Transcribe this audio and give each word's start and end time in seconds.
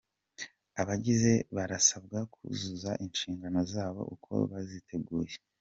Abagize 0.81 1.33
barasabwa 1.55 2.19
kuzuza 2.33 2.91
inshingano 3.05 3.59
zabo 3.73 4.01
uko 4.15 4.33
baziteguye 4.51 5.35